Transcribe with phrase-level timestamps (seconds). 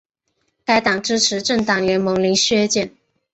[0.65, 2.91] 该党支持政党联盟零削减。